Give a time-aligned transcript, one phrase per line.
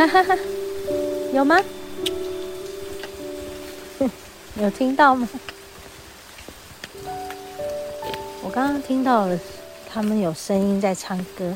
[0.00, 0.38] 哈哈哈，
[1.34, 1.60] 有吗？
[4.58, 5.28] 有听到吗？
[8.42, 9.38] 我刚刚听到了，
[9.92, 11.54] 他们有声音在唱歌。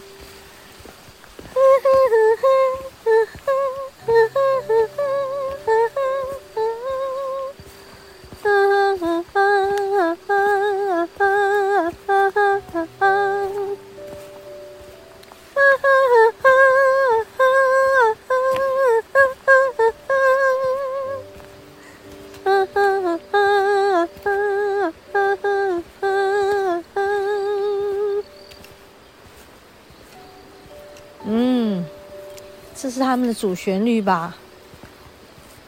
[33.14, 34.34] 他们的主旋律吧，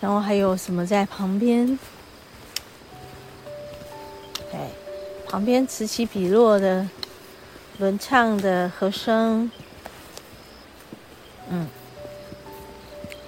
[0.01, 1.79] 然后还有什么在旁边？
[4.53, 4.69] 哎，
[5.29, 6.89] 旁边此起彼落的
[7.79, 9.49] 轮唱的和声。
[11.49, 11.69] 嗯，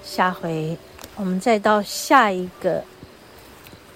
[0.02, 0.76] 下回
[1.14, 2.82] 我们再到下一个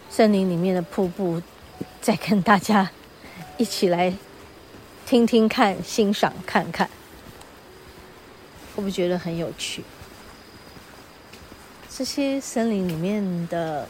[0.09, 1.43] 森林里面的瀑布，
[2.01, 2.89] 再跟大家
[3.57, 4.15] 一起来
[5.05, 6.89] 听听看、欣赏看看。
[8.77, 9.83] 会不会觉得很有趣？
[11.95, 13.87] 这些森林里面的，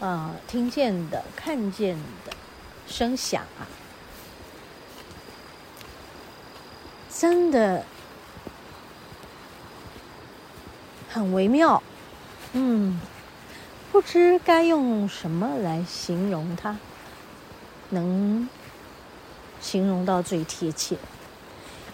[0.00, 1.94] 呃，听见的、看见
[2.24, 2.32] 的
[2.86, 3.68] 声响啊，
[7.14, 7.84] 真的
[11.10, 11.82] 很微妙。
[12.54, 12.98] 嗯，
[13.92, 16.78] 不知该用什么来形容它，
[17.90, 18.48] 能
[19.60, 20.96] 形容到最贴切，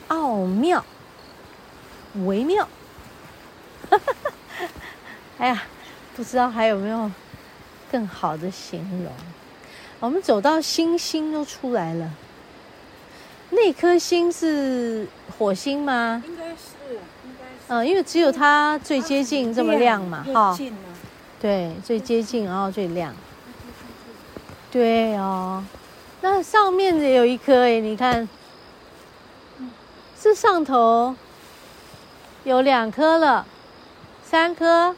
[0.06, 0.84] 奥妙。
[2.24, 2.68] 微妙，
[3.90, 4.30] 哈哈哈，
[5.38, 5.62] 哎呀，
[6.16, 7.10] 不知道还有没有
[7.90, 9.12] 更好的形容。
[10.00, 12.10] 我们走到星星都出来了，
[13.50, 15.06] 那颗星是
[15.38, 16.22] 火星吗？
[16.26, 17.62] 应该是，应该是。
[17.68, 20.54] 嗯，因为只有它最接近这么亮嘛，哈。
[20.56, 20.76] 近
[21.40, 23.14] 对，最接近，然后最亮。
[24.70, 25.64] 对哦，
[26.20, 28.28] 那上面也有一颗哎，你看，
[30.20, 31.14] 这上头。
[32.44, 33.46] 有两颗了，
[34.22, 34.94] 三颗。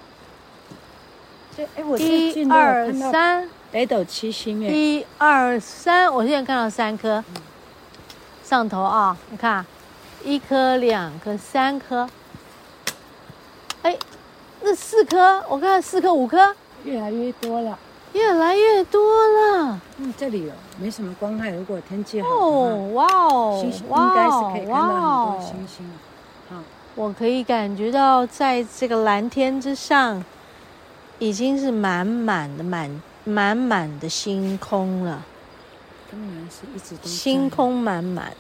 [1.59, 4.69] 哎，我一二三，北斗七星哎。
[4.71, 7.25] 一二三，我现在看到三颗。
[8.45, 9.65] 上头啊，你看，
[10.23, 12.07] 一颗、两颗、三颗。
[13.83, 13.97] 哎，
[14.61, 17.79] 那四颗，我看四颗、五颗，越来越多了，
[18.13, 19.81] 越来越多了。
[19.97, 25.91] 嗯，这里有没什么光害，如果天气好哦，哇哦，星星应该是可以看到很多星星。
[26.51, 26.57] 好。
[26.95, 30.25] 我可以感觉到，在这个蓝天之上，
[31.19, 35.25] 已经是满满的满满满的星空了。
[36.11, 38.33] 当然是一直都星空满满。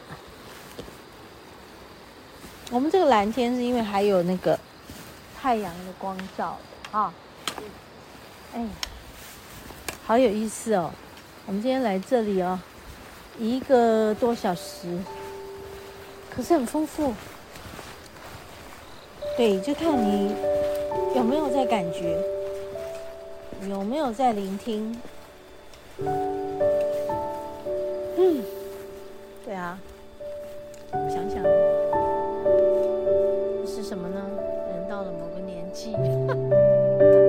[2.70, 4.58] 我们这个蓝天是因为还有那个
[5.40, 6.58] 太阳的光照
[6.92, 7.14] 的啊。
[8.54, 8.66] 哎，
[10.04, 10.90] 好有意思哦！
[11.46, 12.58] 我们今天来这里哦，
[13.38, 14.98] 一个多小时，
[16.34, 17.14] 可是很丰富。
[19.36, 20.34] 对，就看你
[21.14, 22.18] 有没有在感觉，
[23.68, 24.96] 有没有在聆听。
[25.98, 26.58] 嗯，
[29.44, 29.78] 对啊，
[30.92, 31.42] 想想
[33.66, 34.20] 是什么呢？
[34.72, 35.94] 人到了某个年纪。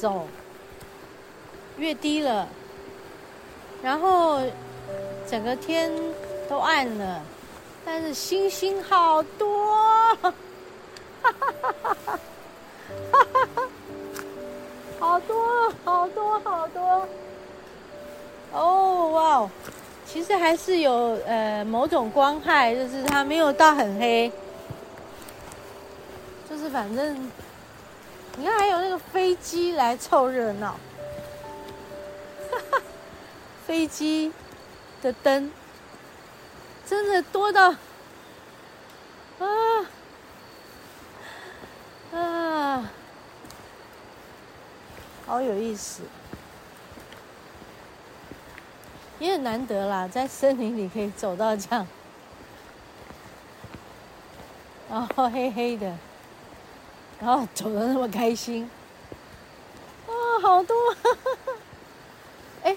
[0.00, 0.26] 走，
[1.76, 2.48] 越低了，
[3.82, 4.40] 然后
[5.28, 5.92] 整个天
[6.48, 7.20] 都暗了，
[7.84, 9.76] 但是星星好多，
[10.22, 10.32] 哈
[11.22, 12.18] 哈哈哈哈，
[13.12, 13.26] 哈
[13.56, 13.68] 哈，
[14.98, 17.06] 好多好多好多，
[18.52, 19.50] 哦哇哦，
[20.06, 24.32] 其实还是有呃某种光害，就是它没有到很黑，
[26.48, 27.30] 就是反正。
[28.36, 30.72] 你看，还有那个飞机来凑热闹，
[32.50, 32.82] 哈哈
[33.66, 34.32] 飞机
[35.02, 35.52] 的灯
[36.86, 37.74] 真的多到
[39.38, 39.46] 啊
[42.12, 42.90] 啊，
[45.26, 46.02] 好有意思，
[49.18, 51.86] 也很难得啦，在森林里可以走到这样，
[54.88, 55.94] 然后黑黑的。
[57.20, 58.68] 然后走的那么开心，
[60.06, 60.74] 啊，好多！
[62.64, 62.74] 哎，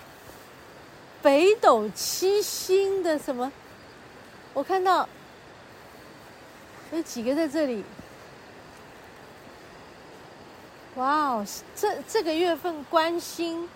[1.22, 3.50] 北北斗七星的什么？
[4.54, 5.08] 我看到
[6.92, 7.86] 有几个在这里。
[10.96, 13.70] 哇哦，这这个月份观星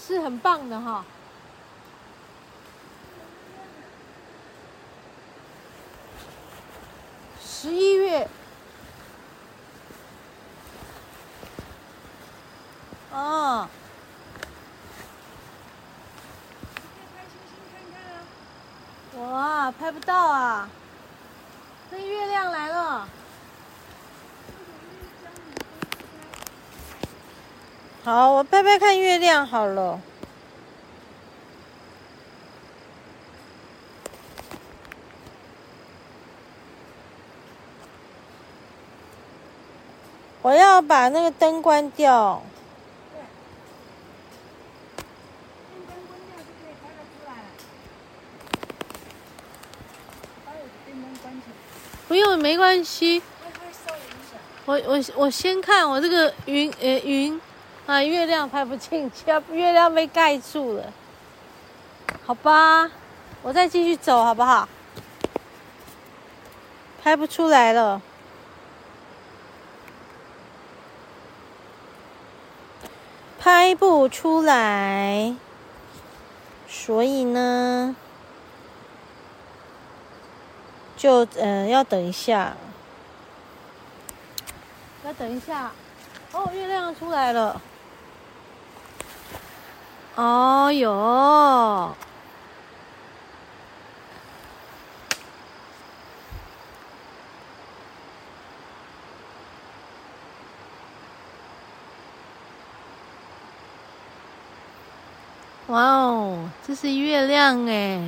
[0.00, 1.04] 是很棒的哈。
[7.44, 8.28] 十一月。
[13.12, 13.68] 哦。
[19.18, 20.68] 哇，拍不到啊！
[21.90, 23.08] 那月亮来了。
[28.04, 30.00] 好，我拍拍看月亮好了。
[40.42, 42.42] 我要把那个灯关掉。
[52.08, 53.22] 不用，没关系。
[54.64, 57.38] 我我我先看我这个云呃云
[57.86, 60.92] 啊，月亮拍不进去，月亮被盖住了。
[62.24, 62.90] 好吧，
[63.42, 64.66] 我再继续走好不好？
[67.02, 68.00] 拍不出来了，
[73.38, 75.36] 拍不出来，
[76.66, 77.94] 所以呢？
[80.98, 82.56] 就嗯、呃，要等一下，
[85.04, 85.70] 要等一下。
[86.32, 87.62] 哦，月亮出来了。
[90.16, 91.94] 哦哟，
[105.68, 108.02] 哇哦，这是月亮哎。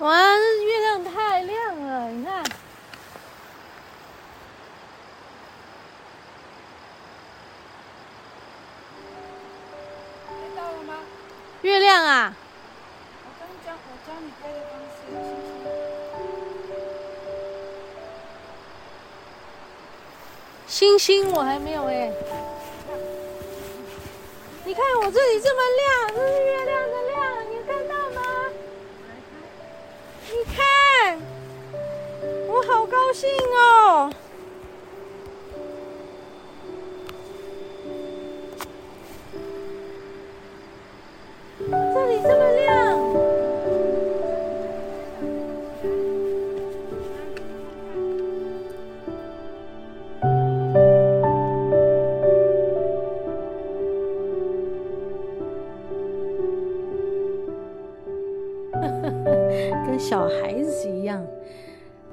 [0.00, 2.08] 哇，这月亮太亮了！
[2.08, 2.52] 你看，看
[10.56, 10.94] 到了吗？
[11.60, 12.34] 月亮啊！
[13.24, 14.96] 我刚教我教你拍的方式，
[20.66, 21.04] 星星。
[21.28, 22.10] 星星我还没有哎。
[24.64, 26.69] 你看我这里这么亮，这是月亮的亮，
[32.62, 34.12] 好高兴哦！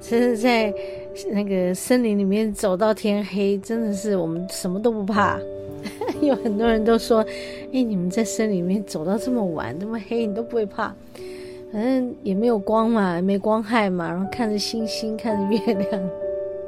[0.08, 0.72] 真的在
[1.30, 5.38] 那个森林里面走到天黑，真的是我们什么都不怕。
[6.22, 7.24] 有很多人都说
[7.72, 10.94] ：“哎，你们在森林里面走到这么晚，这么黑，你都不会怕？
[11.70, 16.10] 反正也没有光嘛，也没光害嘛，然后看着星星，看着月亮，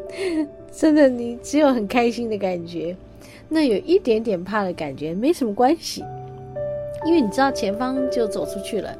[0.70, 2.94] 真的，你只有很开心的感觉。
[3.48, 6.04] 那有一点点怕的感觉，没什么关系，
[7.06, 8.94] 因为你知道前方就走出去了。”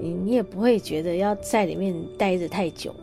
[0.00, 2.94] 你你也不会觉得要在里面待着太久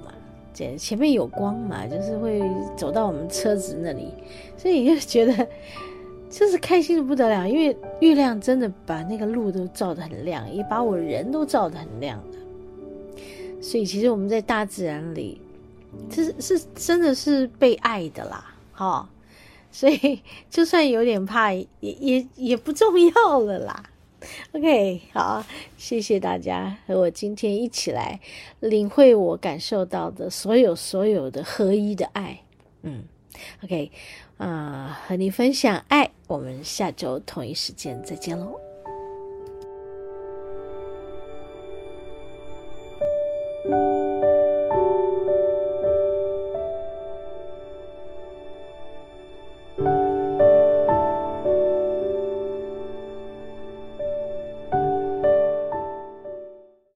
[0.56, 0.72] 嘛？
[0.72, 2.42] 这前面有光嘛，就是会
[2.78, 4.12] 走到我们车子那里，
[4.58, 5.48] 所以就觉得
[6.30, 12.38] 就是开心的不得了，因为月亮真的把那个路都照得很亮，也把我人都照得很亮的。
[13.62, 15.42] 所以其实我们在大自然里，
[16.10, 19.10] 这是是真的是被爱的啦，哈、哦。
[19.72, 23.84] 所以就算有点怕，也也也不重要了啦。
[24.54, 25.46] OK，好，
[25.78, 28.20] 谢谢大家和我今天一起来
[28.60, 32.42] 领会我感受到的所有所有的合一的爱。
[32.82, 33.04] 嗯
[33.64, 33.92] ，OK，
[34.38, 38.65] 啊、呃，和你分享爱，我们下周同一时间再见喽。